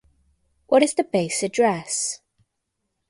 [0.65, 2.21] What is the base address?